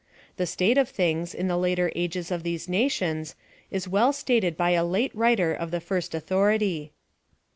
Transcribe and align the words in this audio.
The 0.37 0.47
state 0.47 0.79
of 0.79 0.89
things, 0.89 1.31
in 1.35 1.47
the 1.47 1.57
later 1.59 1.91
ages 1.95 2.31
of 2.31 2.41
these 2.41 2.67
nations, 2.67 3.35
is 3.69 3.87
well 3.87 4.11
stated 4.11 4.57
by 4.57 4.71
a 4.71 4.83
iate 4.83 5.11
writer 5.13 5.53
of 5.53 5.69
the 5.69 5.79
first 5.79 6.15
authority. 6.15 6.91